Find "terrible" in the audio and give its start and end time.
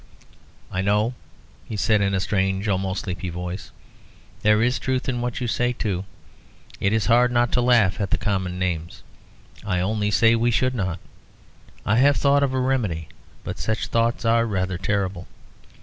14.79-15.27